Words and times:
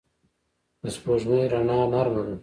د 0.81 0.83
سپوږمۍ 0.95 1.43
رڼا 1.51 1.79
نرمه 1.91 2.21
ده 2.27 2.35